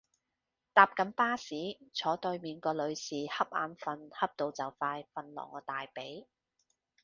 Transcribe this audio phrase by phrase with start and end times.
[0.73, 1.53] 搭緊巴士，
[1.93, 6.25] 坐對面個女士恰眼瞓恰到就快瞓落我大髀